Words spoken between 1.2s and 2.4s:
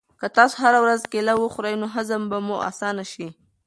وخورئ نو هضم به